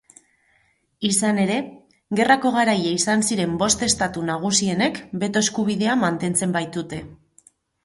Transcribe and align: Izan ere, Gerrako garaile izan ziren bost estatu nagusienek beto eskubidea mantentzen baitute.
Izan 1.09 1.41
ere, 1.43 1.57
Gerrako 2.19 2.51
garaile 2.55 2.95
izan 3.01 3.27
ziren 3.29 3.53
bost 3.65 3.85
estatu 3.89 4.25
nagusienek 4.31 4.99
beto 5.27 5.47
eskubidea 5.49 6.01
mantentzen 6.07 6.59
baitute. 6.61 7.03